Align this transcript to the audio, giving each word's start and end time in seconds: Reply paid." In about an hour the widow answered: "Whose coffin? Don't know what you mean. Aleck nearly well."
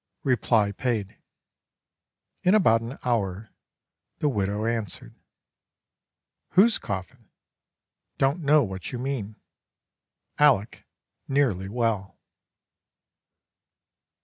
Reply 0.23 0.71
paid." 0.71 1.19
In 2.41 2.55
about 2.55 2.81
an 2.81 2.97
hour 3.03 3.51
the 4.17 4.29
widow 4.29 4.65
answered: 4.65 5.13
"Whose 6.53 6.79
coffin? 6.79 7.29
Don't 8.17 8.39
know 8.39 8.63
what 8.63 8.91
you 8.91 8.97
mean. 8.97 9.35
Aleck 10.39 10.85
nearly 11.27 11.69
well." 11.69 12.17